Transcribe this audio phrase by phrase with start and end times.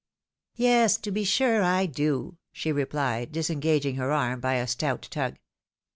[0.55, 5.37] "Yes, to be sure I do," she replied, disengaging her arm by a stout tug.